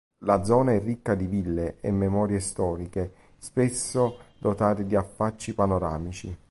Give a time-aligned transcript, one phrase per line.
[0.25, 6.35] La zona è ricca di ville e memorie storiche, spesso dotate di affacci panoramici.